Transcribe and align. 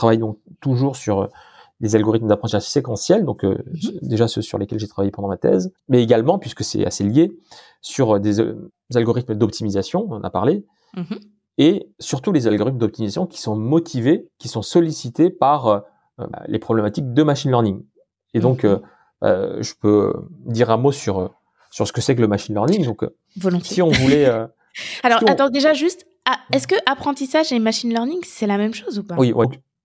travaille 0.00 0.18
donc 0.18 0.38
toujours 0.60 0.96
sur 0.96 1.28
des 1.80 1.94
algorithmes 1.94 2.26
d'apprentissage 2.26 2.64
séquentiel, 2.64 3.24
donc 3.24 3.42
mhm. 3.42 3.58
déjà 4.02 4.28
ceux 4.28 4.42
sur 4.42 4.58
lesquels 4.58 4.78
j'ai 4.78 4.88
travaillé 4.88 5.10
pendant 5.10 5.28
ma 5.28 5.36
thèse, 5.36 5.72
mais 5.88 6.02
également, 6.02 6.38
puisque 6.38 6.64
c'est 6.64 6.84
assez 6.84 7.04
lié, 7.04 7.32
sur 7.80 8.20
des, 8.20 8.40
algorithmes 8.94 9.34
d'optimisation, 9.34 10.06
on 10.08 10.16
en 10.16 10.22
a 10.22 10.30
parlé, 10.30 10.64
mhm. 10.96 11.18
et 11.58 11.88
surtout 11.98 12.32
les 12.32 12.46
algorithmes 12.46 12.78
d'optimisation 12.78 13.26
qui 13.26 13.40
sont 13.40 13.56
motivés, 13.56 14.28
qui 14.38 14.48
sont 14.48 14.62
sollicités 14.62 15.30
par 15.30 15.84
bah, 16.18 16.42
les 16.48 16.58
problématiques 16.58 17.12
de 17.12 17.22
machine 17.22 17.50
learning. 17.50 17.82
Et 18.34 18.40
donc, 18.40 18.64
mhm. 18.64 18.80
je 19.22 19.72
peux 19.80 20.12
dire 20.46 20.70
un 20.70 20.76
mot 20.76 20.92
sur 20.92 21.34
sur 21.70 21.86
ce 21.86 21.92
que 21.92 22.00
c'est 22.00 22.16
que 22.16 22.20
le 22.20 22.26
machine 22.26 22.54
learning. 22.54 22.84
Donc, 22.84 23.04
Volontiers. 23.36 23.74
si 23.74 23.82
on 23.82 23.90
voulait 23.90 24.26
alors, 25.02 25.20
attends, 25.26 25.50
déjà 25.50 25.72
juste, 25.72 26.04
ah, 26.26 26.38
est-ce 26.52 26.66
que 26.66 26.74
apprentissage 26.86 27.52
et 27.52 27.58
machine 27.58 27.90
learning, 27.90 28.20
c'est 28.24 28.46
la 28.46 28.58
même 28.58 28.74
chose 28.74 28.98
ou 28.98 29.04
pas? 29.04 29.14
Oui, 29.16 29.32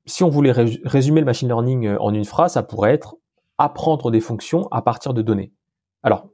si 0.06 0.24
on 0.24 0.30
voulait 0.30 0.52
résumer 0.52 1.20
le 1.20 1.26
machine 1.26 1.48
learning 1.48 1.88
euh, 1.88 1.98
en 2.00 2.14
une 2.14 2.26
phrase, 2.26 2.54
ça 2.54 2.64
pourrait 2.64 2.94
être 2.94 3.16
apprendre 3.58 4.12
des 4.12 4.20
fonctions 4.20 4.68
à 4.70 4.82
partir 4.82 5.14
de 5.14 5.22
données. 5.22 5.52
Alors, 6.04 6.28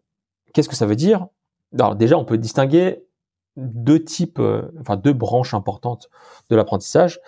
qu'est-ce 0.53 0.67
que 0.69 0.75
ça 0.75 0.85
veut 0.85 0.95
dire? 0.95 1.27
Alors 1.73 1.95
déjà, 1.95 2.17
on 2.17 2.25
peut 2.25 2.37
distinguer 2.37 3.05
deux 3.55 4.03
types, 4.03 4.39
euh, 4.39 4.71
enfin 4.79 4.97
deux 4.97 5.13
branches 5.13 5.53
importantes 5.53 6.09
de 6.49 6.55
l'apprentissage. 6.55 7.19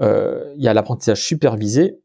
Euh, 0.00 0.52
il 0.56 0.62
y 0.62 0.68
a 0.68 0.74
l'apprentissage 0.74 1.24
supervisé 1.24 2.00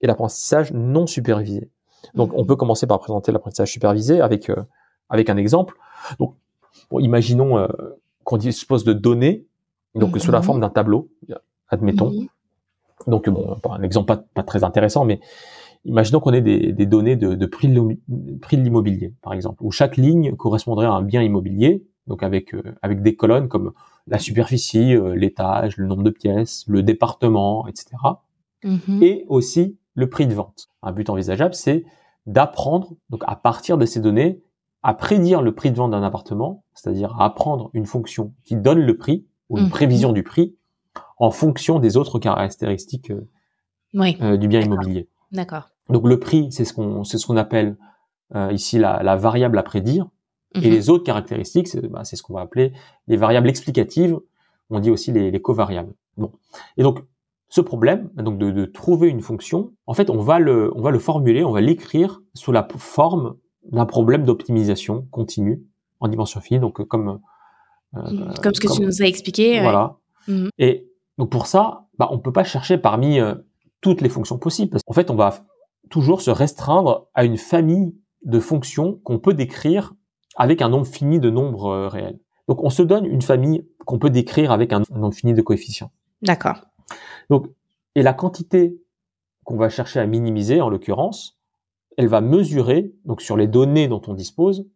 et 0.00 0.06
l'apprentissage 0.06 0.72
non 0.72 1.06
supervisé. 1.06 1.70
Donc, 2.14 2.32
on 2.34 2.42
mhm. 2.42 2.46
peut 2.46 2.56
commencer 2.56 2.86
par 2.86 2.98
présenter 3.00 3.32
l'apprentissage 3.32 3.72
supervisé 3.72 4.20
avec 4.20 4.50
avec 5.08 5.30
un 5.30 5.36
exemple. 5.36 5.76
Donc, 6.18 6.36
imaginons 6.92 7.66
qu'on 8.24 8.36
dispose 8.36 8.84
de 8.84 8.92
données, 8.92 9.46
donc 9.94 10.18
sous 10.18 10.30
la 10.30 10.38
mhm. 10.38 10.44
forme 10.44 10.60
d'un 10.60 10.70
tableau, 10.70 11.08
admettons. 11.68 12.26
Donc 13.06 13.28
bon, 13.28 13.56
un 13.68 13.82
exemple 13.82 14.22
pas, 14.34 14.42
très 14.42 14.64
intéressant, 14.64 15.04
mais 15.04 15.20
imaginons 15.84 16.20
qu'on 16.20 16.32
ait 16.32 16.40
des, 16.40 16.86
données 16.86 17.16
de, 17.16 17.46
prix 17.46 17.68
de 17.68 18.62
l'immobilier, 18.62 19.14
par 19.22 19.32
exemple, 19.32 19.62
où 19.62 19.70
chaque 19.70 19.96
ligne 19.96 20.34
correspondrait 20.36 20.86
à 20.86 20.92
un 20.92 21.02
bien 21.02 21.22
immobilier, 21.22 21.84
donc 22.06 22.22
avec 22.22 22.54
euh, 22.54 22.62
avec 22.82 23.02
des 23.02 23.16
colonnes 23.16 23.48
comme 23.48 23.72
la 24.06 24.18
superficie, 24.18 24.94
euh, 24.94 25.14
l'étage, 25.14 25.76
le 25.78 25.86
nombre 25.86 26.02
de 26.02 26.10
pièces, 26.10 26.64
le 26.68 26.82
département, 26.82 27.66
etc. 27.66 27.96
Mhm. 28.62 29.02
Et 29.02 29.24
aussi 29.28 29.78
le 29.94 30.08
prix 30.08 30.26
de 30.26 30.34
vente. 30.34 30.68
Un 30.82 30.92
but 30.92 31.08
envisageable, 31.08 31.54
c'est 31.54 31.84
d'apprendre, 32.26 32.92
donc 33.10 33.22
à 33.26 33.36
partir 33.36 33.78
de 33.78 33.86
ces 33.86 34.00
données, 34.00 34.42
à 34.82 34.94
prédire 34.94 35.40
le 35.40 35.54
prix 35.54 35.70
de 35.70 35.76
vente 35.76 35.92
d'un 35.92 36.02
appartement, 36.02 36.64
c'est-à-dire 36.74 37.14
à 37.18 37.24
apprendre 37.24 37.70
une 37.72 37.86
fonction 37.86 38.34
qui 38.44 38.56
donne 38.56 38.80
le 38.80 38.96
prix 38.96 39.26
ou 39.48 39.58
une 39.58 39.64
mhm. 39.64 39.70
prévision 39.70 40.12
du 40.12 40.22
prix 40.22 40.56
en 41.18 41.30
fonction 41.30 41.78
des 41.78 41.96
autres 41.96 42.18
caractéristiques 42.18 43.10
euh, 43.10 43.26
euh, 44.20 44.36
du 44.36 44.48
bien 44.48 44.60
immobilier. 44.60 45.08
D'accord. 45.32 45.70
Donc 45.88 46.06
le 46.06 46.18
prix, 46.18 46.50
c'est 46.50 46.64
ce 46.64 46.72
qu'on 46.72 47.04
c'est 47.04 47.18
ce 47.18 47.26
qu'on 47.26 47.36
appelle 47.36 47.76
euh, 48.34 48.52
ici 48.52 48.78
la, 48.78 49.02
la, 49.02 49.16
variable 49.16 49.58
à 49.58 49.62
prédire, 49.62 50.08
et 50.54 50.60
mhm. 50.60 50.70
les 50.70 50.90
autres 50.90 51.04
caractéristiques, 51.04 51.68
c'est 51.68 51.86
bah, 51.86 52.04
ce 52.04 52.20
qu'on 52.22 52.34
va 52.34 52.40
appeler 52.40 52.72
les 53.06 53.16
variables 53.16 53.48
explicatives. 53.48 54.18
On 54.70 54.80
dit 54.80 54.90
aussi 54.90 55.12
les, 55.12 55.30
les 55.30 55.42
covariables. 55.42 55.92
Bon. 56.16 56.32
Et 56.76 56.82
donc 56.82 57.00
ce 57.48 57.60
problème, 57.60 58.10
donc 58.16 58.38
de, 58.38 58.50
de, 58.50 58.64
trouver 58.64 59.08
une 59.08 59.20
fonction, 59.20 59.72
en 59.86 59.94
fait, 59.94 60.10
on 60.10 60.18
va 60.18 60.38
le 60.38 60.72
on 60.74 60.80
va 60.80 60.90
le 60.90 60.98
formuler, 60.98 61.44
on 61.44 61.52
va 61.52 61.60
l'écrire 61.60 62.22
sous 62.32 62.50
la 62.50 62.66
forme 62.76 63.36
d'un 63.70 63.86
problème 63.86 64.24
d'optimisation 64.24 65.06
continue 65.10 65.62
en 66.00 66.08
dimension 66.08 66.40
finie, 66.40 66.60
donc 66.60 66.82
comme 66.84 67.20
euh, 67.96 68.32
comme 68.42 68.54
ce 68.54 68.60
que 68.60 68.74
tu 68.74 68.82
nous 68.82 69.02
as 69.02 69.06
expliqué. 69.06 69.60
Voilà. 69.60 69.98
Et 70.58 70.88
donc 71.18 71.30
pour 71.30 71.46
ça, 71.46 71.86
bah, 71.98 72.08
on 72.10 72.18
peut 72.18 72.32
pas 72.32 72.44
chercher 72.44 72.78
parmi 72.78 73.20
euh, 73.20 73.34
toutes 73.80 74.00
les 74.00 74.08
fonctions 74.08 74.38
possibles. 74.38 74.70
Parce 74.70 74.82
qu'en 74.82 74.94
fait, 74.94 75.10
on 75.10 75.14
va 75.14 75.44
toujours 75.90 76.20
se 76.20 76.30
restreindre 76.30 77.08
à 77.14 77.24
une 77.24 77.36
famille 77.36 77.94
de 78.24 78.40
fonctions 78.40 79.00
qu'on 79.04 79.18
peut 79.18 79.34
décrire 79.34 79.92
avec 80.36 80.62
un 80.62 80.68
nombre 80.68 80.86
fini 80.86 81.20
de 81.20 81.30
nombres 81.30 81.86
réels. 81.86 82.18
Donc 82.48 82.62
on 82.62 82.70
se 82.70 82.82
donne 82.82 83.06
une 83.06 83.22
famille 83.22 83.66
qu'on 83.86 83.98
peut 83.98 84.10
décrire 84.10 84.50
avec 84.50 84.72
un 84.72 84.82
nombre 84.90 85.14
fini 85.14 85.34
de 85.34 85.42
coefficients. 85.42 85.90
D'accord. 86.22 86.66
Donc 87.30 87.48
et 87.94 88.02
la 88.02 88.12
quantité 88.12 88.80
qu'on 89.44 89.56
va 89.56 89.68
chercher 89.68 90.00
à 90.00 90.06
minimiser, 90.06 90.60
en 90.60 90.68
l'occurrence, 90.68 91.38
elle 91.96 92.08
va 92.08 92.20
mesurer, 92.20 92.92
donc 93.04 93.20
sur 93.20 93.36
les 93.36 93.46
données 93.46 93.88
dont 93.88 94.02
on 94.08 94.14
dispose, 94.14 94.66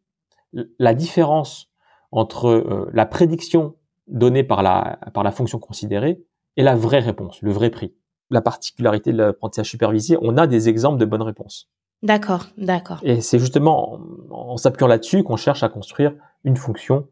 la 0.52 0.94
différence 0.94 1.70
entre 2.12 2.48
euh, 2.48 2.90
la 2.92 3.06
prédiction 3.06 3.74
donnée 4.06 4.44
par 4.44 4.62
la, 4.62 4.98
par 5.12 5.24
la 5.24 5.32
fonction 5.32 5.58
considérée 5.58 6.22
et 6.58 6.62
la 6.62 6.74
vraie 6.74 6.98
réponse, 6.98 7.40
le 7.40 7.52
vrai 7.52 7.70
prix. 7.70 7.94
La 8.30 8.42
particularité 8.42 9.12
de 9.12 9.16
l'apprentissage 9.16 9.70
supervisé, 9.70 10.18
on 10.20 10.36
a 10.36 10.46
des 10.46 10.68
exemples 10.68 10.98
de 10.98 11.06
bonnes 11.06 11.22
réponses. 11.22 11.70
D'accord, 12.02 12.46
d'accord. 12.58 13.00
Et 13.02 13.22
c'est 13.22 13.38
justement 13.38 14.00
en, 14.30 14.56
s'appuyant 14.56 14.88
là-dessus 14.88 15.22
qu'on 15.22 15.36
cherche 15.36 15.62
à 15.62 15.68
construire 15.68 16.12
une 16.44 16.56
fonction 16.56 17.06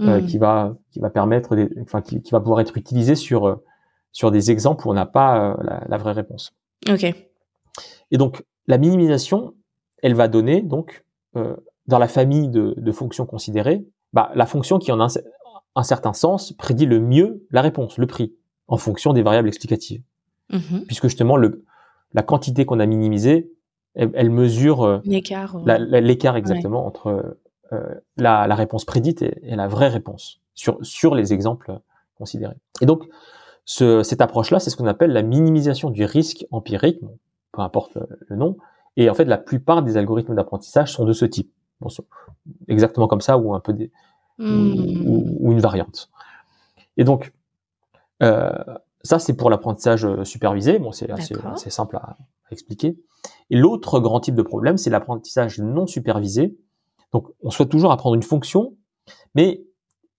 euh, 0.00 0.20
hmm. 0.20 0.26
qui 0.26 0.38
va 0.38 0.76
qui 0.90 1.00
va 1.00 1.10
permettre, 1.10 1.56
enfin 1.82 2.00
qui, 2.00 2.22
va 2.30 2.40
pouvoir 2.40 2.60
être 2.60 2.76
utilisée 2.76 3.16
sur 3.16 3.46
euh, 3.46 3.56
sur 4.12 4.30
des 4.30 4.50
exemples 4.50 4.86
où 4.86 4.90
on 4.90 4.94
n'a 4.94 5.06
pas 5.06 5.56
la, 5.62 5.84
la, 5.86 5.96
vraie 5.98 6.12
réponse. 6.12 6.52
Ok. 6.88 7.04
Et 8.10 8.16
donc 8.16 8.44
la 8.68 8.78
minimisation, 8.78 9.54
elle 10.02 10.14
va 10.14 10.28
donner 10.28 10.62
donc 10.62 11.04
euh, 11.36 11.56
dans 11.86 11.98
la 11.98 12.08
famille 12.08 12.48
de, 12.48 12.92
fonctions 12.92 13.26
considérées, 13.26 13.84
bah, 14.12 14.30
la 14.34 14.46
fonction 14.46 14.78
qui 14.78 14.92
en 14.92 15.00
un, 15.00 15.08
un, 15.74 15.82
certain 15.82 16.12
sens 16.12 16.52
prédit 16.52 16.86
le 16.86 17.00
mieux 17.00 17.46
la 17.50 17.62
réponse, 17.62 17.98
le 17.98 18.06
prix, 18.06 18.34
en 18.68 18.76
fonction 18.76 19.12
des 19.12 19.22
variables 19.22 19.48
explicatives. 19.48 20.02
Mm-hmm. 20.50 20.86
Puisque 20.86 21.04
justement 21.04 21.36
le, 21.36 21.64
la 22.14 22.22
quantité 22.22 22.64
qu'on 22.64 22.80
a 22.80 22.86
minimisée, 22.86 23.50
elle, 23.94 24.30
mesure 24.30 24.84
euh, 24.84 25.00
l'écart, 25.04 25.58
l'écart 25.64 26.36
exactement 26.36 26.86
entre 26.86 27.36
euh, 27.72 27.94
la, 28.16 28.46
la, 28.46 28.54
réponse 28.54 28.84
prédite 28.84 29.22
et, 29.22 29.56
la 29.56 29.66
vraie 29.66 29.88
réponse 29.88 30.40
sur, 30.54 30.78
sur 30.82 31.16
les 31.16 31.32
exemples 31.32 31.80
considérés. 32.16 32.54
Et 32.80 32.86
donc 32.86 33.08
ce, 33.64 34.04
cette 34.04 34.20
approche-là, 34.20 34.60
c'est 34.60 34.70
ce 34.70 34.76
qu'on 34.76 34.86
appelle 34.86 35.10
la 35.10 35.22
minimisation 35.22 35.90
du 35.90 36.04
risque 36.04 36.46
empirique 36.52 37.00
peu 37.52 37.62
importe 37.62 37.98
le, 38.28 38.36
nom. 38.36 38.56
Et 38.96 39.10
en 39.10 39.14
fait, 39.14 39.24
la 39.24 39.38
plupart 39.38 39.82
des 39.82 39.96
algorithmes 39.96 40.34
d'apprentissage 40.34 40.92
sont 40.92 41.04
de 41.04 41.12
ce 41.12 41.24
type. 41.24 41.52
Bon, 41.80 41.88
exactement 42.66 43.06
comme 43.06 43.20
ça 43.20 43.38
ou 43.38 43.54
un 43.54 43.60
peu 43.60 43.72
des, 43.72 43.90
ou, 44.38 44.44
hmm. 44.44 45.52
une 45.52 45.60
variante. 45.60 46.10
Et 46.96 47.04
donc, 47.04 47.32
euh, 48.22 48.50
ça 49.02 49.18
c'est 49.18 49.34
pour 49.34 49.50
l'apprentissage 49.50 50.04
euh, 50.04 50.24
supervisé. 50.24 50.78
Bon, 50.78 50.92
c'est 50.92 51.10
assez, 51.10 51.34
simple 51.70 51.96
à, 51.96 52.16
expliquer. 52.50 52.98
Et 53.50 53.56
l'autre 53.56 54.00
grand 54.00 54.20
type 54.20 54.34
de 54.34 54.42
problème, 54.42 54.76
c'est 54.76 54.90
l'apprentissage 54.90 55.58
non 55.58 55.86
supervisé. 55.86 56.56
Donc, 57.12 57.28
on 57.42 57.50
souhaite 57.50 57.68
toujours 57.68 57.92
apprendre 57.92 58.14
une 58.14 58.22
fonction, 58.22 58.76
mais 59.34 59.64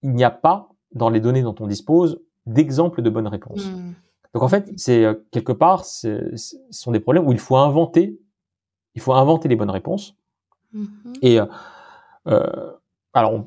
il 0.02 0.12
n'y 0.12 0.24
a 0.24 0.32
pas 0.32 0.70
dans 0.92 1.10
les 1.10 1.20
données 1.20 1.44
dont 1.44 1.56
on 1.60 1.68
dispose 1.68 2.22
d'exemples 2.46 3.02
de 3.02 3.10
bonnes 3.10 3.28
réponses. 3.28 3.66
Hmm. 3.66 3.94
Donc 4.34 4.44
en 4.44 4.48
fait, 4.48 4.72
c'est 4.78 5.06
euh, 5.06 5.16
quelque 5.32 5.52
part, 5.52 5.86
ce 5.86 6.34
sont 6.70 6.92
des 6.92 7.00
problèmes 7.00 7.28
où 7.28 7.32
il 7.32 7.40
faut 7.40 7.58
inventer, 7.58 8.20
il 8.96 9.02
faut 9.02 9.14
inventer 9.14 9.48
les 9.48 9.56
bonnes 9.56 9.70
réponses. 9.70 10.16
Mm-hmm. 10.74 11.18
Et 11.22 11.40
euh, 11.40 11.46
euh, 12.28 12.72
alors, 13.14 13.46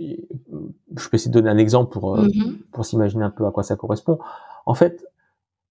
je 0.00 1.08
peux 1.08 1.14
essayer 1.14 1.30
de 1.30 1.34
donner 1.34 1.50
un 1.50 1.58
exemple 1.58 1.92
pour 1.92 2.18
mm-hmm. 2.18 2.58
pour 2.72 2.84
s'imaginer 2.84 3.24
un 3.24 3.30
peu 3.30 3.46
à 3.46 3.50
quoi 3.50 3.62
ça 3.62 3.76
correspond. 3.76 4.18
En 4.66 4.74
fait, 4.74 5.06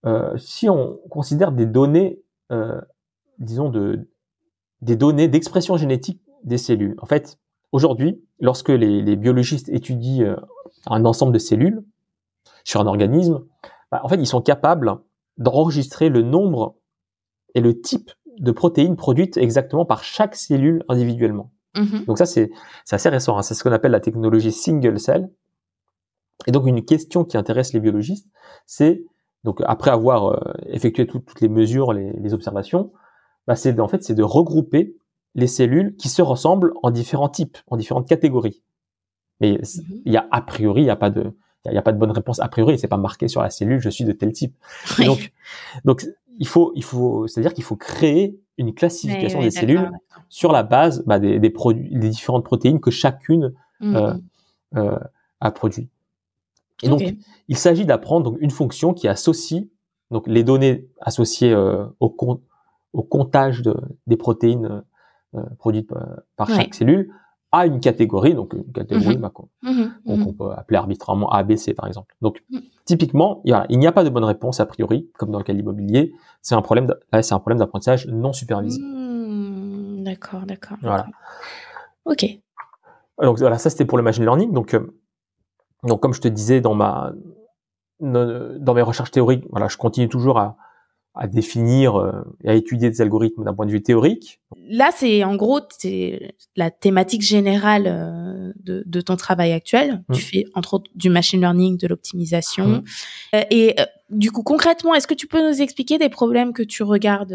euh, 0.05 0.37
si 0.37 0.69
on 0.69 0.99
considère 1.09 1.51
des 1.51 1.65
données, 1.65 2.21
euh, 2.51 2.79
disons 3.37 3.69
de 3.69 4.07
des 4.81 4.95
données 4.95 5.27
d'expression 5.27 5.77
génétique 5.77 6.21
des 6.43 6.57
cellules. 6.57 6.95
En 7.01 7.05
fait, 7.05 7.37
aujourd'hui, 7.71 8.21
lorsque 8.39 8.69
les, 8.69 9.01
les 9.01 9.15
biologistes 9.15 9.69
étudient 9.69 10.37
un 10.87 11.03
ensemble 11.05 11.33
de 11.33 11.39
cellules 11.39 11.83
sur 12.63 12.79
un 12.79 12.87
organisme, 12.87 13.43
bah, 13.91 14.01
en 14.03 14.07
fait, 14.07 14.15
ils 14.15 14.27
sont 14.27 14.41
capables 14.41 14.99
d'enregistrer 15.37 16.09
le 16.09 16.21
nombre 16.21 16.75
et 17.55 17.61
le 17.61 17.79
type 17.81 18.11
de 18.37 18.51
protéines 18.51 18.95
produites 18.95 19.37
exactement 19.37 19.85
par 19.85 20.03
chaque 20.03 20.35
cellule 20.35 20.83
individuellement. 20.87 21.51
Mm-hmm. 21.75 22.05
Donc 22.05 22.17
ça, 22.17 22.25
c'est 22.25 22.51
assez 22.91 23.09
récent. 23.09 23.37
Hein. 23.37 23.41
C'est 23.41 23.53
ce 23.53 23.63
qu'on 23.63 23.71
appelle 23.71 23.91
la 23.91 23.99
technologie 23.99 24.51
single 24.51 24.99
cell. 24.99 25.29
Et 26.47 26.51
donc 26.51 26.65
une 26.67 26.83
question 26.85 27.25
qui 27.25 27.37
intéresse 27.37 27.73
les 27.73 27.79
biologistes, 27.79 28.27
c'est 28.65 29.03
donc 29.43 29.61
après 29.65 29.91
avoir 29.91 30.27
euh, 30.27 30.53
effectué 30.67 31.05
toutes 31.05 31.41
les 31.41 31.49
mesures, 31.49 31.91
les, 31.93 32.33
observations, 32.33 32.91
bah, 33.45 33.55
c'est 33.55 33.77
en 33.79 33.87
fait 33.87 34.03
c'est 34.03 34.15
de 34.15 34.23
regrouper 34.23 34.95
les 35.35 35.47
cellules 35.47 35.95
qui 35.97 36.07
se 36.07 36.21
ressemblent 36.21 36.73
en 36.81 36.91
différents 36.91 37.29
types, 37.29 37.57
en 37.67 37.77
différentes 37.77 38.07
catégories. 38.07 38.63
Mais 39.41 39.55
mm-hmm. 39.55 40.01
il 40.05 40.13
y 40.13 40.17
a 40.17 40.27
a 40.31 40.41
priori, 40.41 40.81
il 40.81 40.85
n'y 40.85 40.89
a 40.89 40.95
pas 40.95 41.09
de 41.09 41.33
il 41.65 41.71
n'y 41.71 41.77
a, 41.77 41.81
pas 41.81 41.91
de 41.91 41.97
bonne 41.97 42.11
réponse 42.11 42.39
a 42.39 42.47
priori, 42.47 42.79
c'est 42.79 42.87
pas 42.87 42.97
marqué 42.97 43.27
sur 43.27 43.41
la 43.41 43.49
cellule, 43.49 43.79
je 43.79 43.89
suis 43.89 44.05
de 44.05 44.13
tel 44.13 44.31
type. 44.31 44.55
Donc, 45.05 45.33
donc 45.83 46.05
il 46.37 46.47
faut, 46.47 46.71
il 46.75 46.83
faut, 46.83 47.27
c'est-à-dire 47.27 47.53
qu'il 47.53 47.65
faut 47.65 47.75
créer 47.75 48.39
une 48.59 48.73
classification 48.73 49.41
des 49.41 49.51
cellules 49.51 49.89
sur 50.27 50.51
la 50.51 50.63
base 50.63 51.03
bah, 51.07 51.17
des, 51.17 51.39
des 51.39 51.49
produits, 51.49 51.89
des 51.91 52.09
différentes 52.09 52.43
protéines 52.43 52.79
que 52.79 52.91
chacune 52.91 53.53
mmh. 53.79 53.95
euh, 53.95 54.13
euh, 54.75 54.99
a 55.39 55.51
produit. 55.51 55.89
Et 56.83 56.89
donc, 56.89 57.01
il 57.47 57.57
s'agit 57.57 57.85
d'apprendre 57.85 58.35
une 58.39 58.51
fonction 58.51 58.93
qui 58.93 59.07
associe 59.07 59.63
donc 60.11 60.27
les 60.27 60.43
données 60.43 60.87
associées 61.01 61.55
au, 61.55 62.17
au 62.93 63.03
comptage 63.03 63.61
de, 63.61 63.75
des 64.07 64.17
protéines 64.17 64.83
produites 65.57 65.91
par 66.35 66.47
chaque 66.49 66.73
cellule, 66.73 67.13
à 67.51 67.65
une 67.65 67.79
catégorie, 67.79 68.33
donc 68.33 68.53
une 68.53 68.71
catégorie 68.71 69.17
mmh. 69.17 69.21
bah, 69.21 69.31
mmh 69.63 70.23
qu'on 70.23 70.33
peut 70.33 70.51
appeler 70.51 70.77
arbitrairement 70.77 71.29
A, 71.31 71.43
B, 71.43 71.55
C 71.55 71.73
par 71.73 71.87
exemple. 71.87 72.15
Donc 72.21 72.43
mmh. 72.49 72.59
Typiquement, 72.89 73.41
il 73.45 73.77
n'y 73.77 73.87
a 73.87 73.91
pas 73.91 74.03
de 74.03 74.09
bonne 74.09 74.23
réponse 74.23 74.59
a 74.59 74.65
priori, 74.65 75.09
comme 75.17 75.29
dans 75.29 75.37
le 75.37 75.43
cas 75.43 75.53
de 75.53 75.57
l'immobilier. 75.57 76.11
C'est 76.41 76.55
un 76.55 76.61
problème, 76.63 76.91
c'est 77.21 77.33
un 77.33 77.39
problème 77.39 77.59
d'apprentissage 77.59 78.07
non 78.07 78.33
supervisé. 78.33 78.81
d'accord, 79.99 80.41
d'accord. 80.47 80.77
Voilà. 80.81 81.05
Ok. 82.05 82.25
Donc 83.21 83.37
voilà, 83.37 83.59
ça 83.59 83.69
c'était 83.69 83.85
pour 83.85 83.97
le 83.97 84.03
machine 84.03 84.23
learning. 84.23 84.51
Donc, 84.53 84.73
euh, 84.73 84.95
donc 85.83 86.01
comme 86.01 86.13
je 86.13 86.21
te 86.21 86.27
disais 86.27 86.61
dans 86.61 86.73
ma 86.73 87.13
dans 87.99 88.73
mes 88.73 88.81
recherches 88.81 89.11
théoriques, 89.11 89.45
voilà, 89.51 89.67
je 89.67 89.77
continue 89.77 90.07
toujours 90.07 90.39
à, 90.39 90.55
à 91.15 91.27
définir 91.27 91.95
euh, 91.95 92.11
et 92.43 92.49
à 92.49 92.53
étudier 92.53 92.89
des 92.89 93.01
algorithmes 93.01 93.43
d'un 93.43 93.53
point 93.53 93.65
de 93.65 93.71
vue 93.71 93.81
théorique. 93.81 94.39
Là, 94.69 94.89
c'est 94.95 95.23
en 95.23 95.35
gros 95.35 95.59
c'est 95.77 96.35
la 96.55 96.71
thématique 96.71 97.23
générale 97.23 97.85
euh, 97.87 98.53
de, 98.63 98.83
de, 98.85 99.01
ton 99.01 99.15
travail 99.15 99.51
actuel. 99.51 100.03
Tu 100.13 100.19
mmh. 100.19 100.23
fais 100.23 100.45
entre 100.53 100.75
autres 100.75 100.91
du 100.95 101.09
machine 101.09 101.39
learning, 101.39 101.77
de 101.77 101.87
l'optimisation. 101.87 102.67
Mmh. 102.67 102.83
Euh, 103.35 103.41
et 103.49 103.75
du 104.09 104.31
coup, 104.31 104.43
concrètement, 104.43 104.93
est-ce 104.95 105.07
que 105.07 105.13
tu 105.13 105.27
peux 105.27 105.45
nous 105.47 105.61
expliquer 105.61 105.97
des 105.97 106.09
problèmes 106.09 106.53
que 106.53 106.63
tu 106.63 106.83
regardes 106.83 107.33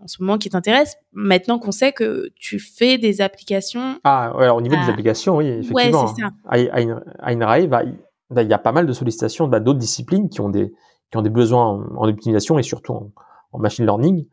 en 0.00 0.06
ce 0.06 0.22
moment 0.22 0.38
qui 0.38 0.48
t'intéressent 0.48 0.96
Maintenant 1.12 1.58
qu'on 1.58 1.72
sait 1.72 1.92
que 1.92 2.30
tu 2.36 2.58
fais 2.58 2.98
des 2.98 3.20
applications? 3.20 3.98
Ah, 4.04 4.34
ouais, 4.36 4.44
alors, 4.44 4.56
au 4.56 4.62
niveau 4.62 4.76
des 4.76 4.90
applications, 4.90 5.36
oui, 5.36 5.48
effectivement. 5.48 6.02
Ouais, 6.02 6.10
c'est 6.16 6.22
ça. 6.22 6.30
À, 6.48 7.82
bah, 8.30 8.42
il 8.42 8.48
y 8.48 8.52
a 8.52 8.58
pas 8.58 8.72
mal 8.72 8.86
de 8.86 8.92
sollicitations 8.92 9.48
bah, 9.48 9.60
d'autres 9.60 9.78
disciplines 9.78 10.28
qui 10.28 10.40
ont 10.40 10.50
des 10.50 10.72
qui 11.10 11.16
ont 11.16 11.22
des 11.22 11.30
besoins 11.30 11.66
en, 11.96 12.08
optimisation 12.08 12.58
et 12.58 12.62
surtout 12.62 13.12
en, 13.52 13.58
machine 13.58 13.84
learning. 13.84 14.26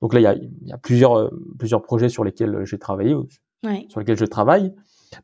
Donc 0.00 0.14
là, 0.14 0.20
il 0.20 0.22
y 0.22 0.26
a, 0.26 0.34
il 0.34 0.68
y 0.68 0.72
a 0.72 0.78
plusieurs, 0.78 1.18
euh, 1.18 1.30
plusieurs 1.58 1.82
projets 1.82 2.08
sur 2.08 2.22
lesquels 2.22 2.64
j'ai 2.64 2.78
travaillé, 2.78 3.16
sur 3.88 4.00
lesquels 4.00 4.16
je 4.16 4.24
travaille. 4.24 4.74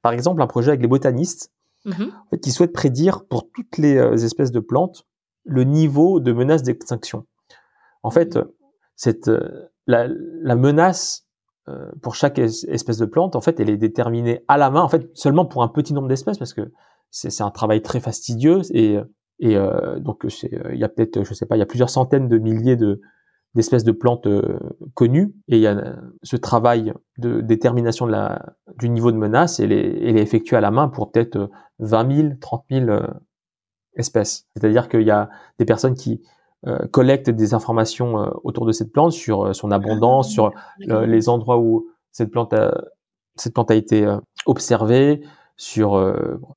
Par 0.03 0.13
exemple, 0.13 0.43
un 0.43 0.47
projet 0.47 0.71
avec 0.71 0.81
les 0.81 0.89
botanistes 0.89 1.53
mm-hmm. 1.87 2.09
en 2.09 2.31
fait, 2.31 2.39
qui 2.39 2.51
souhaitent 2.51 2.73
prédire 2.73 3.25
pour 3.27 3.51
toutes 3.51 3.79
les 3.79 3.97
euh, 3.97 4.15
espèces 4.15 4.51
de 4.51 4.61
plantes 4.61 5.07
le 5.45 5.65
niveau 5.65 6.21
de 6.21 6.33
menace 6.33 6.63
d'extinction. 6.63 7.27
En 8.03 8.11
fait, 8.11 8.37
mm-hmm. 8.37 8.49
cette, 8.97 9.29
euh, 9.29 9.69
la, 9.87 10.09
la 10.09 10.57
menace 10.57 11.23
pour 12.03 12.15
chaque 12.15 12.39
espèce 12.39 12.99
de 12.99 13.07
plante, 13.07 13.37
en 13.37 13.41
fait, 13.41 13.59
elle 13.59 13.71
est 13.71 13.79
déterminée 13.79 14.45
à 14.49 14.59
la 14.59 14.69
main, 14.69 14.83
en 14.83 14.89
fait, 14.91 15.09
seulement 15.15 15.47
pour 15.47 15.63
un 15.63 15.69
petit 15.69 15.95
nombre 15.95 16.09
d'espèces, 16.09 16.37
parce 16.37 16.53
que 16.53 16.71
c'est 17.11 17.41
un 17.41 17.51
travail 17.51 17.81
très 17.81 18.01
fastidieux 18.01 18.61
et 18.75 18.99
et 19.41 19.57
euh, 19.57 19.99
donc 19.99 20.25
euh, 20.25 20.29
il 20.73 20.79
y 20.79 20.85
a 20.85 20.89
peut-être, 20.89 21.25
je 21.25 21.35
sais 21.35 21.47
pas, 21.47 21.57
il 21.57 21.61
y 21.61 21.63
a 21.63 21.67
plusieurs 21.67 21.91
centaines 21.91 22.29
de 22.29 22.39
milliers 22.39 22.77
de 22.77 23.01
d'espèces 23.55 23.85
de 23.85 23.93
plantes 23.93 24.27
euh, 24.27 24.59
connues 24.95 25.33
et 25.47 25.57
il 25.57 25.61
y 25.61 25.69
a 25.69 25.97
ce 26.25 26.37
travail 26.37 26.93
de 27.19 27.41
détermination 27.41 28.07
de 28.07 28.11
la, 28.11 28.57
du 28.79 28.89
niveau 28.89 29.13
de 29.13 29.17
menace 29.17 29.61
et 29.61 29.65
est, 29.65 30.09
est 30.09 30.21
effectué 30.21 30.57
à 30.57 30.61
la 30.61 30.73
main 30.73 30.89
pour 30.89 31.13
peut-être 31.13 31.51
20 31.79 32.17
000, 32.17 32.29
30 32.41 32.65
000 32.69 33.01
espèces. 33.95 34.49
C'est-à-dire 34.57 34.89
qu'il 34.89 35.03
y 35.03 35.11
a 35.13 35.31
des 35.61 35.65
personnes 35.65 35.95
qui 35.95 36.21
collectent 36.91 37.31
des 37.31 37.55
informations 37.55 38.15
autour 38.43 38.67
de 38.67 38.73
cette 38.73 38.91
plante 38.91 39.13
sur 39.13 39.55
son 39.55 39.71
abondance, 39.71 40.31
sur 40.31 40.51
les 40.79 41.29
endroits 41.29 41.59
où 41.59 41.87
cette 42.11 42.33
plante 42.33 42.55
a, 42.55 42.75
cette 43.37 43.55
plante 43.55 43.71
a 43.71 43.77
été 43.77 44.13
observée, 44.47 45.21
sur 45.57 45.97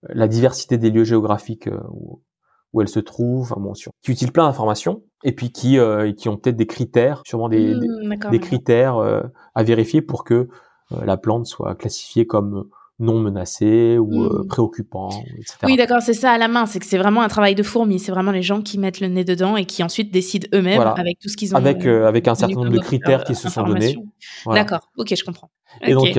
la 0.02 0.28
diversité 0.28 0.80
des 0.80 0.90
lieux 0.90 1.04
géographiques 1.04 1.70
où, 1.92 2.22
où 2.74 2.82
elle 2.82 2.88
se 2.88 3.00
trouve, 3.00 3.52
enfin 3.52 3.60
bon, 3.60 3.74
sur, 3.74 3.92
qui 4.04 4.12
utilisent 4.12 4.32
plein 4.32 4.46
d'informations 4.46 5.04
et 5.24 5.32
puis 5.32 5.52
qui 5.52 5.80
euh, 5.80 6.12
qui 6.14 6.30
ont 6.30 6.38
peut-être 6.38 6.58
des 6.58 6.68
critères, 6.68 7.22
sûrement 7.26 7.50
des, 7.50 7.74
mmh, 7.74 8.30
des, 8.32 8.40
critères 8.40 8.98
euh, 8.98 9.22
à 9.56 9.64
vérifier 9.64 10.02
pour 10.02 10.24
que 10.24 10.34
euh, 10.92 11.06
la 11.06 11.18
plante 11.18 11.48
soit 11.48 11.76
classifiée 11.76 12.26
comme 12.26 12.70
non 13.00 13.20
menacée 13.20 13.98
ou 14.00 14.24
mmh. 14.24 14.48
préoccupant, 14.48 15.10
etc. 15.38 15.58
Oui, 15.64 15.76
d'accord, 15.78 16.02
c'est 16.02 16.14
ça 16.14 16.32
à 16.32 16.38
la 16.40 16.48
main, 16.48 16.66
c'est 16.66 16.80
que 16.80 16.86
c'est 16.86 16.98
vraiment 16.98 17.22
un 17.22 17.28
travail 17.28 17.54
de 17.54 17.62
fourmi, 17.62 18.00
c'est 18.00 18.12
vraiment 18.12 18.32
les 18.32 18.42
gens 18.42 18.62
qui 18.62 18.80
mettent 18.80 19.00
le 19.00 19.08
nez 19.08 19.24
dedans 19.24 19.56
et 19.56 19.66
qui 19.66 19.84
ensuite 19.84 20.12
décident 20.12 20.48
eux-mêmes 20.54 20.82
avec 20.82 21.20
tout 21.20 21.30
ce 21.30 21.38
qu'ils 21.38 21.54
ont. 21.54 21.58
Avec 21.58 21.86
avec 21.86 22.28
un 22.28 22.36
certain 22.36 22.56
nombre 22.56 22.72
de 22.72 22.80
critères 22.80 23.24
qui 23.24 23.36
se 23.36 23.50
sont 23.50 23.64
donnés. 23.64 23.98
D'accord, 24.48 24.90
ok, 24.98 25.14
je 25.16 25.24
comprends. 25.24 25.50
Et 25.82 25.94
donc 25.94 26.18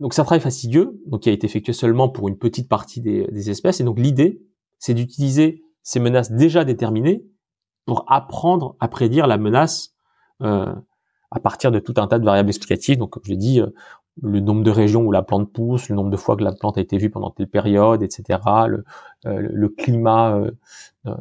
donc 0.00 0.14
c'est 0.14 0.20
un 0.20 0.24
travail 0.24 0.40
fastidieux, 0.40 1.00
donc 1.06 1.22
qui 1.22 1.28
a 1.28 1.32
été 1.32 1.46
effectué 1.46 1.72
seulement 1.72 2.08
pour 2.08 2.28
une 2.28 2.36
petite 2.36 2.68
partie 2.68 3.00
des, 3.00 3.24
des 3.30 3.50
espèces. 3.50 3.80
Et 3.80 3.84
donc 3.84 4.00
l'idée, 4.00 4.42
c'est 4.80 4.94
d'utiliser 4.94 5.62
ces 5.82 6.00
menaces 6.00 6.32
déjà 6.32 6.64
déterminées 6.64 7.24
pour 7.86 8.04
apprendre 8.08 8.76
à 8.80 8.88
prédire 8.88 9.26
la 9.26 9.38
menace 9.38 9.94
euh, 10.42 10.72
à 11.32 11.40
partir 11.40 11.72
de 11.72 11.78
tout 11.78 11.94
un 11.96 12.06
tas 12.06 12.18
de 12.18 12.24
variables 12.24 12.50
explicatives. 12.50 12.98
Donc, 12.98 13.10
comme 13.10 13.22
je 13.24 13.30
l'ai 13.30 13.36
dit, 13.36 13.60
euh, 13.60 13.68
le 14.20 14.40
nombre 14.40 14.62
de 14.62 14.70
régions 14.70 15.02
où 15.02 15.10
la 15.10 15.22
plante 15.22 15.50
pousse, 15.50 15.88
le 15.88 15.96
nombre 15.96 16.10
de 16.10 16.16
fois 16.16 16.36
que 16.36 16.44
la 16.44 16.52
plante 16.52 16.76
a 16.76 16.82
été 16.82 16.98
vue 16.98 17.10
pendant 17.10 17.30
telle 17.30 17.48
période, 17.48 18.02
etc., 18.02 18.38
le, 18.68 18.84
euh, 19.26 19.40
le 19.40 19.68
climat 19.70 20.36
euh, 20.36 20.50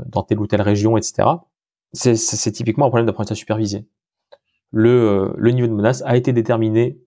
dans 0.08 0.24
telle 0.24 0.40
ou 0.40 0.48
telle 0.48 0.62
région, 0.62 0.98
etc. 0.98 1.28
C'est 1.94 2.52
typiquement 2.52 2.86
un 2.86 2.90
problème 2.90 3.06
d'apprentissage 3.06 3.38
supervisé. 3.38 3.86
Le, 4.72 5.34
le 5.38 5.52
niveau 5.52 5.68
de 5.68 5.74
menace 5.74 6.04
a 6.06 6.16
été 6.16 6.34
déterminé 6.34 6.98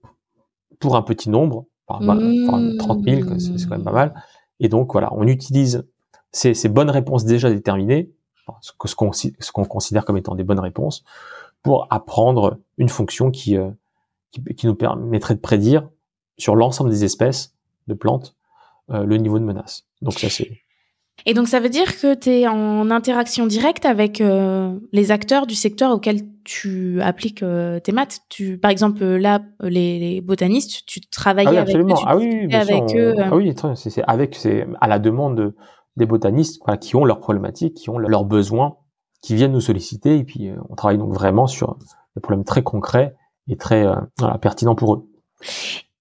pour 0.80 0.96
un 0.96 1.02
petit 1.02 1.30
nombre, 1.30 1.66
par, 1.86 2.00
30 2.00 3.04
000, 3.04 3.38
c'est 3.38 3.68
quand 3.68 3.76
même 3.76 3.84
pas 3.84 3.92
mal. 3.92 4.14
Et 4.60 4.68
donc 4.68 4.92
voilà, 4.92 5.12
on 5.14 5.26
utilise 5.26 5.86
ces, 6.34 6.52
ces 6.52 6.69
bonnes 6.69 6.90
réponses 6.90 7.25
déjà 7.25 7.48
déterminées, 7.48 8.10
ce 8.60 8.94
qu'on 8.94 9.12
ce 9.12 9.52
qu'on 9.52 9.64
considère 9.64 10.04
comme 10.04 10.16
étant 10.16 10.34
des 10.34 10.44
bonnes 10.44 10.60
réponses, 10.60 11.04
pour 11.62 11.86
apprendre 11.90 12.58
une 12.76 12.88
fonction 12.88 13.31
qui, 13.31 13.56
euh, 13.56 13.70
qui, 14.32 14.42
qui, 14.54 14.66
nous 14.66 14.75
permettrait 14.75 15.34
de 15.34 15.40
prédire 15.40 15.88
sur 16.36 16.56
l'ensemble 16.56 16.90
des 16.90 17.04
espèces 17.04 17.54
de 17.86 17.94
plantes 17.94 18.34
euh, 18.90 19.04
le 19.04 19.16
niveau 19.16 19.38
de 19.38 19.44
menace. 19.44 19.86
Donc 20.02 20.19
ça 20.19 20.28
c'est 20.28 20.60
et 21.26 21.32
donc 21.32 21.46
ça 21.46 21.60
veut 21.60 21.69
dire 21.69 21.96
que 22.00 22.12
tu 22.14 22.28
es 22.28 22.48
en 22.48 22.90
interaction 22.90 23.46
directe 23.46 23.87
avec 23.87 24.20
euh, 24.20 24.76
les 24.90 25.12
acteurs 25.12 25.46
du 25.46 25.54
secteur 25.54 25.92
auquel 25.92 26.22
tu 26.42 27.00
appliques 27.00 27.44
tes 27.84 27.92
maths. 27.92 28.19
Tu, 28.28 28.58
par 28.58 28.72
exemple, 28.72 29.04
là, 29.04 29.40
les, 29.62 30.00
les 30.00 30.20
botanistes, 30.20 30.84
tu 30.87 31.00
travailles 31.00 31.46
ah 31.46 31.60
avec 31.60 31.76
eux, 31.76 31.87
tu 31.87 32.02
ah 32.04 32.16
oui, 32.16 32.52
avec 32.52 32.96
eux. 32.96 33.14
Ah 33.16 33.37
oui, 33.37 33.54
c'est 33.76 34.02
avec, 34.08 34.34
c'est 34.34 34.66
à 34.80 34.88
la 34.88 34.98
demande 34.98 35.37
de, 35.37 35.54
des 35.96 36.06
botanistes 36.06 36.62
qui 36.81 36.96
ont 36.96 37.05
leurs 37.05 37.20
problématiques, 37.20 37.75
qui 37.75 37.91
ont 37.91 37.99
leurs 37.99 38.25
besoins, 38.25 38.76
qui 39.25 39.35
viennent 39.35 39.52
nous 39.52 39.61
solliciter. 39.61 40.19
Et 40.19 40.25
puis, 40.25 40.49
euh, 40.49 40.56
on 40.69 40.75
travaille 40.75 40.99
donc 40.99 41.12
vraiment 41.12 41.46
sur 41.46 41.79
des 42.14 42.20
problèmes 42.20 42.44
très 42.44 42.62
concrets 42.62 43.14
et 43.49 43.57
très 43.57 43.87
euh, 43.87 43.95
pertinents 44.40 44.75
pour 44.75 44.95
eux. 44.95 45.09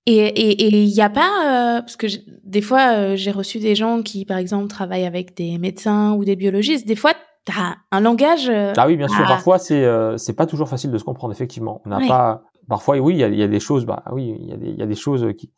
Et 0.06 0.68
il 0.68 0.94
n'y 0.94 1.02
a 1.02 1.10
pas, 1.10 1.78
euh, 1.78 1.80
parce 1.80 1.96
que 1.96 2.08
des 2.44 2.62
fois, 2.62 3.16
j'ai 3.16 3.32
reçu 3.32 3.60
des 3.60 3.74
gens 3.74 4.02
qui, 4.02 4.26
par 4.26 4.38
exemple, 4.38 4.68
travaillent 4.68 5.06
avec 5.06 5.38
des 5.38 5.58
médecins 5.58 6.12
ou 6.14 6.26
des 6.26 6.36
biologistes. 6.36 6.86
Des 6.86 6.98
fois, 6.98 7.14
tu 7.46 7.54
as 7.58 7.78
un 7.92 8.02
langage. 8.02 8.50
ah 8.50 8.88
oui, 8.88 8.98
bien 8.98 9.08
sûr. 9.08 9.26
Parfois, 9.26 9.60
c'est 9.60 9.86
c'est 10.18 10.34
pas 10.34 10.46
toujours 10.46 10.68
facile 10.68 10.92
de 10.92 10.98
se 10.98 11.06
comprendre, 11.06 11.34
effectivement. 11.34 11.82
On 11.86 11.90
n'a 11.90 12.06
pas. 12.06 12.44
Parfois, 12.68 12.98
oui, 12.98 13.14
il 13.16 13.20
y 13.20 13.24
a, 13.24 13.30
y 13.30 13.44
a, 13.44 13.48
des 13.48 13.60
choses. 13.60 13.86
Bah 13.86 14.04
oui, 14.12 14.38
il 14.40 14.50
y, 14.50 14.54
a 14.54 14.58
des, 14.58 14.72
y 14.72 14.82
a 14.82 14.86
des 14.86 14.96
choses 14.96 15.26
qui 15.38 15.52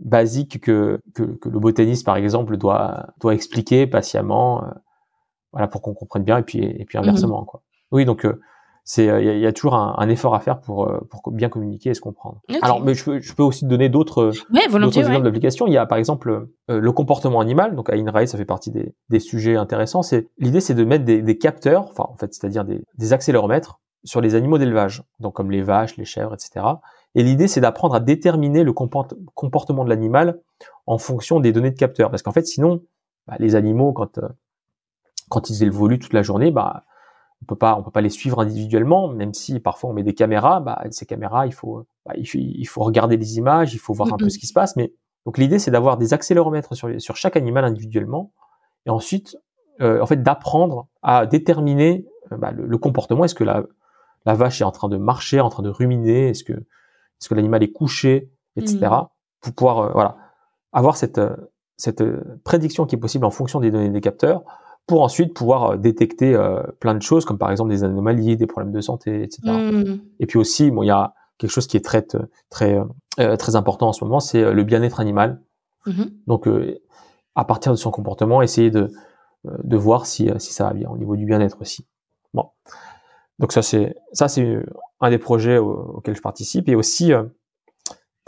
basique 0.00 0.60
que, 0.60 1.00
que, 1.14 1.22
que, 1.22 1.48
le 1.48 1.58
botaniste, 1.58 2.04
par 2.04 2.16
exemple, 2.16 2.56
doit, 2.56 3.06
doit 3.20 3.34
expliquer 3.34 3.86
patiemment, 3.86 4.64
euh, 4.64 4.68
voilà, 5.52 5.68
pour 5.68 5.82
qu'on 5.82 5.94
comprenne 5.94 6.24
bien, 6.24 6.38
et 6.38 6.42
puis, 6.42 6.58
et 6.58 6.84
puis 6.84 6.98
inversement, 6.98 7.44
quoi. 7.44 7.62
Oui, 7.90 8.04
donc 8.04 8.26
euh, 8.26 8.40
c'est 8.84 9.08
euh, 9.08 9.20
il 9.20 9.38
y, 9.40 9.46
a 9.46 9.52
toujours 9.52 9.74
un, 9.74 9.94
un, 9.98 10.08
effort 10.08 10.34
à 10.34 10.40
faire 10.40 10.60
pour 10.60 10.90
pour 11.10 11.32
bien 11.32 11.48
communiquer 11.48 11.90
et 11.90 11.94
se 11.94 12.00
comprendre. 12.00 12.40
Alors, 12.62 12.82
mais 12.82 12.94
je 12.94 13.04
peux, 13.04 13.20
je 13.20 13.34
peux 13.34 13.42
aussi 13.42 13.66
donner 13.66 13.88
d'autres 13.88 14.30
ouais, 14.52 14.64
exemples 14.64 15.22
d'applications. 15.22 15.66
Il 15.66 15.72
y 15.72 15.78
a 15.78 15.86
par 15.86 15.98
exemple 15.98 16.48
le 16.68 16.92
comportement 16.92 17.40
animal. 17.40 17.74
Donc 17.74 17.90
à 17.90 17.94
INRAE, 17.94 18.26
ça 18.26 18.38
fait 18.38 18.44
partie 18.44 18.70
des, 18.70 18.94
des 19.08 19.20
sujets 19.20 19.56
intéressants. 19.56 20.02
C'est 20.02 20.28
l'idée, 20.38 20.60
c'est 20.60 20.74
de 20.74 20.84
mettre 20.84 21.04
des, 21.04 21.22
des 21.22 21.38
capteurs, 21.38 21.88
enfin 21.90 22.04
en 22.08 22.16
fait, 22.16 22.32
c'est-à-dire 22.32 22.64
des, 22.64 22.82
des 22.96 23.12
accéléromètres 23.12 23.80
sur 24.04 24.20
les 24.20 24.34
animaux 24.34 24.58
d'élevage, 24.58 25.02
donc 25.20 25.34
comme 25.34 25.50
les 25.50 25.62
vaches, 25.62 25.96
les 25.96 26.04
chèvres, 26.04 26.34
etc. 26.34 26.64
Et 27.14 27.22
l'idée, 27.22 27.48
c'est 27.48 27.60
d'apprendre 27.60 27.94
à 27.94 28.00
déterminer 28.00 28.64
le 28.64 28.72
comportement 28.72 29.84
de 29.84 29.88
l'animal 29.88 30.40
en 30.86 30.98
fonction 30.98 31.40
des 31.40 31.52
données 31.52 31.70
de 31.70 31.78
capteurs. 31.78 32.10
Parce 32.10 32.22
qu'en 32.22 32.32
fait, 32.32 32.46
sinon, 32.46 32.82
bah, 33.26 33.36
les 33.38 33.54
animaux, 33.56 33.92
quand, 33.92 34.18
euh, 34.18 34.28
quand 35.28 35.50
ils 35.50 35.62
évoluent 35.62 35.98
toute 35.98 36.12
la 36.12 36.22
journée, 36.22 36.50
bah, 36.50 36.84
on 37.42 37.46
peut 37.46 37.56
pas, 37.56 37.76
on 37.78 37.82
peut 37.82 37.90
pas 37.90 38.00
les 38.00 38.10
suivre 38.10 38.40
individuellement, 38.40 39.08
même 39.08 39.32
si 39.32 39.60
parfois 39.60 39.90
on 39.90 39.92
met 39.92 40.02
des 40.02 40.14
caméras. 40.14 40.60
Bah, 40.60 40.82
ces 40.90 41.06
caméras, 41.06 41.46
il 41.46 41.52
faut, 41.52 41.86
bah, 42.04 42.12
il 42.16 42.66
faut, 42.66 42.82
regarder 42.82 43.16
les 43.16 43.38
images, 43.38 43.74
il 43.74 43.78
faut 43.78 43.94
voir 43.94 44.12
un 44.12 44.16
peu 44.16 44.28
ce 44.28 44.38
qui 44.38 44.46
se 44.46 44.52
passe. 44.52 44.76
Mais 44.76 44.92
donc 45.24 45.38
l'idée, 45.38 45.58
c'est 45.58 45.70
d'avoir 45.70 45.96
des 45.96 46.14
accéléromètres 46.14 46.74
sur, 46.74 47.00
sur 47.00 47.16
chaque 47.16 47.36
animal 47.36 47.64
individuellement, 47.64 48.32
et 48.86 48.90
ensuite, 48.90 49.36
euh, 49.80 50.00
en 50.00 50.06
fait, 50.06 50.22
d'apprendre 50.22 50.88
à 51.02 51.26
déterminer 51.26 52.06
euh, 52.32 52.36
bah, 52.36 52.50
le, 52.50 52.66
le, 52.66 52.78
comportement. 52.78 53.24
Est-ce 53.24 53.34
que 53.34 53.44
la, 53.44 53.64
la 54.26 54.34
vache 54.34 54.60
est 54.60 54.64
en 54.64 54.72
train 54.72 54.88
de 54.88 54.96
marcher, 54.96 55.40
en 55.40 55.48
train 55.48 55.62
de 55.62 55.70
ruminer? 55.70 56.30
Est-ce 56.30 56.44
que 56.44 56.64
est-ce 57.20 57.28
que 57.28 57.34
l'animal 57.34 57.62
est 57.62 57.72
couché, 57.72 58.30
etc. 58.56 58.78
Mmh. 58.78 59.06
Pour 59.40 59.52
pouvoir 59.54 59.78
euh, 59.78 59.90
voilà 59.92 60.16
avoir 60.72 60.96
cette 60.96 61.18
euh, 61.18 61.36
cette 61.76 62.00
euh, 62.00 62.40
prédiction 62.44 62.86
qui 62.86 62.96
est 62.96 62.98
possible 62.98 63.24
en 63.24 63.30
fonction 63.30 63.60
des 63.60 63.70
données 63.70 63.90
des 63.90 64.00
capteurs 64.00 64.42
pour 64.86 65.02
ensuite 65.02 65.34
pouvoir 65.34 65.76
détecter 65.78 66.34
plein 66.80 66.94
de 66.94 67.02
choses, 67.02 67.26
comme 67.26 67.36
par 67.36 67.50
exemple 67.50 67.68
des 67.68 67.84
anomalies, 67.84 68.38
des 68.38 68.46
problèmes 68.46 68.72
de 68.72 68.80
santé, 68.80 69.22
etc. 69.22 69.40
Mmh. 69.44 69.98
Et 70.18 70.24
puis 70.24 70.38
aussi, 70.38 70.70
bon, 70.70 70.82
il 70.82 70.86
y 70.86 70.90
a 70.90 71.12
quelque 71.36 71.50
chose 71.50 71.66
qui 71.66 71.76
est 71.76 71.84
très 71.84 72.06
très 72.48 72.80
très 73.36 73.54
important 73.54 73.88
en 73.88 73.92
ce 73.92 74.02
moment, 74.02 74.18
c'est 74.18 74.50
le 74.50 74.64
bien-être 74.64 74.98
animal. 74.98 75.42
Mmh. 75.84 76.04
Donc, 76.26 76.48
à 77.34 77.44
partir 77.44 77.70
de 77.70 77.76
son 77.76 77.90
comportement, 77.90 78.40
essayer 78.40 78.70
de 78.70 78.90
de 79.44 79.76
voir 79.76 80.06
si 80.06 80.30
si 80.38 80.54
ça 80.54 80.64
va 80.64 80.72
bien 80.72 80.88
au 80.88 80.96
niveau 80.96 81.16
du 81.16 81.26
bien-être 81.26 81.60
aussi. 81.60 81.86
Bon, 82.32 82.46
donc 83.38 83.52
ça 83.52 83.62
c'est 83.62 83.94
ça 84.12 84.28
c'est 84.28 84.62
un 85.00 85.10
des 85.10 85.18
projets 85.18 85.58
auxquels 85.58 86.16
je 86.16 86.22
participe 86.22 86.68
et 86.68 86.74
aussi 86.74 87.12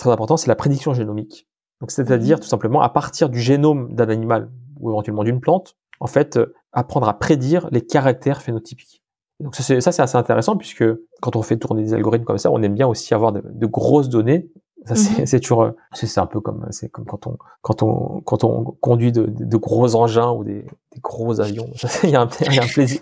très 0.00 0.10
important, 0.10 0.36
c'est 0.36 0.48
la 0.48 0.56
prédiction 0.56 0.94
génomique. 0.94 1.46
Donc, 1.80 1.92
c'est-à-dire 1.92 2.36
mhm. 2.36 2.42
tout 2.42 2.48
simplement 2.48 2.82
à 2.82 2.88
partir 2.88 3.28
du 3.28 3.40
génome 3.40 3.94
d'un 3.94 4.08
animal 4.08 4.50
ou 4.80 4.90
éventuellement 4.90 5.24
d'une 5.24 5.40
plante, 5.40 5.76
en 6.00 6.06
fait, 6.06 6.36
euh, 6.36 6.54
apprendre 6.72 7.08
à 7.08 7.18
prédire 7.18 7.68
les 7.70 7.84
caractères 7.84 8.42
phénotypiques. 8.42 9.02
Donc 9.40 9.54
ça 9.54 9.62
c'est 9.62 9.80
ça 9.80 9.90
c'est 9.90 10.02
assez 10.02 10.18
intéressant 10.18 10.54
puisque 10.54 10.84
quand 11.22 11.34
on 11.34 11.40
fait 11.40 11.56
tourner 11.56 11.82
des 11.82 11.94
algorithmes 11.94 12.26
comme 12.26 12.36
ça, 12.36 12.50
on 12.50 12.60
aime 12.62 12.74
bien 12.74 12.86
aussi 12.86 13.14
avoir 13.14 13.32
de, 13.32 13.66
grosses 13.66 14.10
données. 14.10 14.50
Ça 14.86 14.94
c'est 14.94 15.34
mhm. 15.34 15.40
toujours 15.40 15.62
euh, 15.62 15.72
c'est 15.92 16.18
un 16.18 16.26
peu 16.26 16.40
comme 16.40 16.66
c'est 16.70 16.88
comme 16.88 17.04
quand 17.04 17.26
on 17.26 17.36
quand 17.60 17.82
on 17.82 18.20
quand 18.22 18.44
on 18.44 18.64
conduit 18.80 19.12
de, 19.12 19.26
de 19.26 19.56
gros 19.58 19.94
engins 19.94 20.30
ou 20.30 20.42
des, 20.42 20.62
des 20.62 21.00
gros 21.02 21.40
avions. 21.40 21.68
il, 22.02 22.10
y 22.10 22.16
a 22.16 22.22
un, 22.22 22.28
il 22.46 22.54
y 22.54 22.58
a 22.58 22.62
un 22.62 22.66
plaisir, 22.66 23.00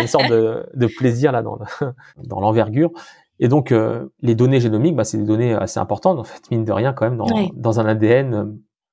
une 0.00 0.06
sorte 0.06 0.28
de, 0.28 0.68
de 0.74 0.86
plaisir 0.86 1.32
là 1.32 1.42
dans 1.42 1.58
dans 2.24 2.40
l'envergure. 2.40 2.92
Et 3.38 3.48
donc, 3.48 3.72
euh, 3.72 4.06
les 4.22 4.34
données 4.34 4.60
génomiques, 4.60 4.96
bah, 4.96 5.04
c'est 5.04 5.18
des 5.18 5.24
données 5.24 5.52
assez 5.52 5.78
importantes, 5.78 6.18
en 6.18 6.24
fait, 6.24 6.50
mine 6.50 6.64
de 6.64 6.72
rien, 6.72 6.92
quand 6.92 7.08
même, 7.08 7.18
dans, 7.18 7.26
dans 7.54 7.80
un 7.80 7.86
ADN, 7.86 8.34
euh, 8.34 8.44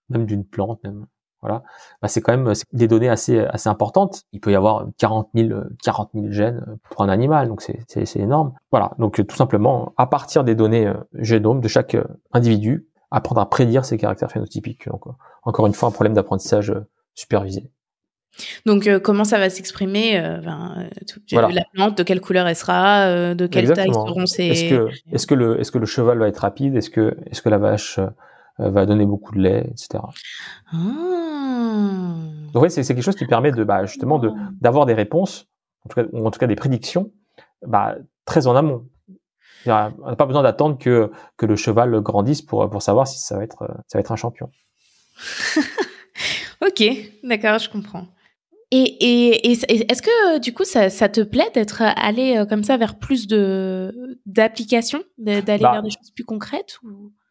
même 0.10 0.25
d'une 0.25 0.44
plante, 0.44 0.84
même. 0.84 1.06
Voilà. 1.43 1.63
Bah, 2.01 2.07
c'est 2.07 2.21
quand 2.21 2.35
même 2.35 2.53
des 2.71 2.88
données 2.88 3.09
assez, 3.09 3.39
assez 3.39 3.69
importantes. 3.69 4.23
Il 4.31 4.39
peut 4.39 4.51
y 4.51 4.55
avoir 4.55 4.88
40 4.97 5.29
000, 5.35 5.59
40 5.83 6.09
000 6.13 6.31
gènes 6.31 6.65
pour 6.89 7.03
un 7.03 7.09
animal, 7.09 7.47
donc 7.47 7.62
c'est, 7.62 7.79
c'est, 7.88 8.19
énorme. 8.19 8.53
Voilà. 8.71 8.93
Donc, 8.97 9.25
tout 9.27 9.35
simplement, 9.35 9.93
à 9.97 10.07
partir 10.07 10.43
des 10.43 10.55
données 10.55 10.88
euh, 10.88 10.93
génomes 11.13 11.62
de 11.62 11.67
chaque 11.67 11.97
individu, 12.31 12.88
apprendre 13.12 13.41
à 13.41 13.50
prédire 13.50 13.85
ses 13.85 13.97
caractères 13.97 14.31
phénotypiques. 14.31 14.88
Donc, 14.88 15.03
encore 15.43 15.67
une 15.67 15.73
fois, 15.73 15.89
un 15.89 15.91
problème 15.91 16.13
d'apprentissage 16.13 16.73
supervisé. 17.13 17.69
Donc, 18.65 18.88
euh, 18.88 19.00
comment 19.00 19.23
ça 19.23 19.38
va 19.38 19.50
s'exprimer 19.50 20.17
euh, 20.17 20.39
euh, 20.39 21.50
La 21.51 21.65
plante, 21.73 21.97
de 21.97 22.03
quelle 22.03 22.21
couleur 22.21 22.47
elle 22.47 22.55
sera, 22.55 23.35
de 23.35 23.47
quelle 23.47 23.71
taille 23.73 23.93
seront 23.93 24.25
ses. 24.25 24.47
Est-ce 24.47 24.69
que, 24.69 24.89
est-ce 25.12 25.27
que 25.27 25.35
le, 25.35 25.59
est-ce 25.59 25.71
que 25.71 25.77
le 25.77 25.85
cheval 25.85 26.17
va 26.17 26.27
être 26.27 26.39
rapide? 26.39 26.75
Est-ce 26.75 26.89
que, 26.89 27.15
est-ce 27.27 27.41
que 27.41 27.50
la 27.50 27.57
vache 27.57 28.00
va 28.60 28.86
donner 28.86 29.05
beaucoup 29.05 29.33
de 29.33 29.39
lait, 29.39 29.67
etc. 29.72 30.03
Ah. 30.72 30.77
Donc, 32.53 32.63
ouais, 32.63 32.69
c'est, 32.69 32.83
quelque 32.83 33.01
chose 33.01 33.15
qui 33.15 33.25
permet 33.25 33.51
de, 33.51 33.63
bah, 33.63 33.86
justement, 33.86 34.19
de 34.19 34.31
d'avoir 34.62 34.86
des 34.86 34.93
réponses, 34.93 35.48
en 35.86 35.89
tout 35.89 35.95
cas, 35.95 36.07
ou 36.12 36.25
en 36.25 36.31
tout 36.31 36.39
cas 36.39 36.48
des 36.48 36.55
prédictions, 36.55 37.12
bah, 37.65 37.95
très 38.25 38.48
en 38.48 38.55
amont. 38.55 38.88
On 39.65 39.69
n'a 39.69 40.15
pas 40.17 40.25
besoin 40.25 40.43
d'attendre 40.43 40.77
que 40.77 41.10
que 41.38 41.45
le 41.45 41.55
cheval 41.55 42.01
grandisse 42.01 42.41
pour 42.41 42.69
pour 42.69 42.81
savoir 42.81 43.07
si 43.07 43.19
ça 43.19 43.38
va 43.38 43.43
être 43.43 43.65
ça 43.88 43.98
va 43.98 44.00
être 44.01 44.12
un 44.12 44.17
champion. 44.17 44.50
ok, 46.62 46.83
d'accord, 47.24 47.60
je 47.60 47.69
comprends. 47.69 48.07
Et, 48.75 49.51
est-ce 49.51 50.01
que 50.01 50.39
du 50.39 50.53
coup 50.53 50.63
ça, 50.63 50.89
te 50.89 51.22
plaît 51.22 51.50
d'être 51.53 51.83
allé 51.83 52.38
euh, 52.38 52.45
comme 52.45 52.63
ça 52.63 52.75
vers 52.77 52.98
plus 52.98 53.27
de 53.27 54.19
d'applications, 54.25 55.03
d'aller 55.19 55.41
bah 55.62 55.74
vers 55.74 55.83
des 55.83 55.91
choses 55.91 56.10
plus 56.10 56.25
concrètes 56.25 56.79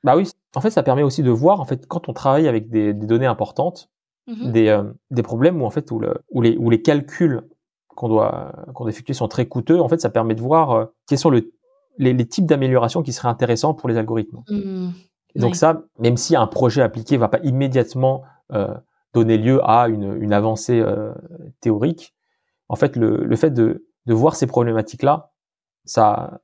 Bah 0.05 0.17
oui, 0.17 0.31
en 0.55 0.61
fait 0.61 0.71
ça 0.71 0.83
permet 0.83 1.03
aussi 1.03 1.23
de 1.23 1.31
voir 1.31 1.61
en 1.61 1.65
fait 1.65 1.87
quand 1.87 2.09
on 2.09 2.13
travaille 2.13 2.49
avec 2.49 2.71
des, 2.71 2.93
données 2.93 3.27
importantes, 3.27 3.91
mmh 4.27 4.53
des, 4.53 4.69
euh, 4.69 4.85
des 5.11 5.23
problèmes 5.23 5.61
où 5.61 5.65
en 5.65 5.71
fait 5.71 5.91
où, 5.91 5.99
le, 5.99 6.15
où 6.31 6.43
les 6.43 6.57
où 6.57 6.71
les 6.71 6.83
calculs 6.83 7.43
qu'on 7.89 8.09
doit 8.09 8.53
qu'on 8.75 8.85
doit 8.85 8.91
effectuer 8.91 9.15
sont 9.15 9.29
très 9.29 9.47
coûteux. 9.47 9.81
En 9.81 9.89
fait 9.89 10.01
ça 10.01 10.11
permet 10.11 10.35
de 10.35 10.41
voir 10.41 10.71
euh, 10.71 10.85
quels 11.09 11.19
sont 11.19 11.31
le, 11.31 11.53
les, 11.99 12.27
types 12.27 12.47
d'améliorations 12.47 13.03
qui 13.03 13.13
seraient 13.13 13.29
intéressants 13.29 13.75
pour 13.75 13.89
les 13.89 13.97
algorithmes. 13.97 14.43
Mmh. 14.49 14.91
Et 15.35 15.41
donc 15.41 15.57
ça, 15.57 15.83
même 15.99 16.19
si 16.19 16.37
un 16.37 16.47
projet 16.47 16.83
appliqué 16.83 17.17
va 17.17 17.29
pas 17.29 17.41
immédiatement 17.43 18.23
donner 19.13 19.39
lieu 19.39 19.61
à 19.69 19.89
une, 19.89 20.21
une 20.23 20.33
avancée 20.33 20.81
euh, 20.81 21.13
théorique. 21.61 22.15
En 22.69 22.77
fait, 22.77 22.97
le, 22.97 23.25
le 23.25 23.37
fait 23.37 23.51
de, 23.51 23.87
de, 24.07 24.15
voir 24.15 24.37
ces 24.37 24.47
problématiques-là, 24.47 25.33
ça, 25.85 26.41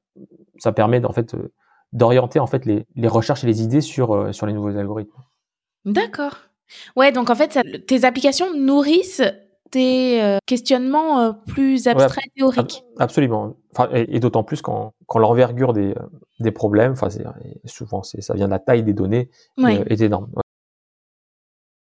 ça 0.59 0.73
permet 0.73 1.05
en 1.05 1.13
fait 1.13 1.35
euh, 1.35 1.53
d'orienter 1.93 2.39
en 2.39 2.47
fait 2.47 2.65
les, 2.67 2.87
les, 2.97 3.09
recherches 3.09 3.45
et 3.45 3.47
les 3.47 3.63
idées 3.63 3.81
sur 3.81 4.15
euh, 4.15 4.33
sur 4.33 4.47
les 4.47 4.53
nouveaux 4.53 4.77
algorithmes. 4.77 5.23
D'accord. 5.85 6.37
Ouais, 6.97 7.13
donc 7.13 7.31
en 7.31 7.35
fait, 7.35 7.53
ça, 7.53 7.63
tes 7.87 8.05
applications 8.05 8.55
nourrissent 8.55 9.23
tes 9.71 10.39
questionnements 10.47 11.35
plus 11.47 11.89
abstraits, 11.89 12.25
théoriques. 12.35 12.85
Absolument. 12.99 13.55
Enfin, 13.73 13.89
et, 13.93 14.19
d'autant 14.19 14.43
plus 14.43 14.61
quand, 14.63 14.93
quand 15.07 15.19
l'envergure 15.19 15.73
des, 15.73 15.95
des 16.41 16.51
problèmes, 16.51 16.93
enfin, 16.93 17.09
souvent 17.65 18.03
ça 18.03 18.35
vient 18.35 18.47
de 18.47 18.51
la 18.51 18.59
taille 18.59 18.83
des 18.83 18.93
données, 18.93 19.31
est 19.67 20.01
énorme. 20.01 20.29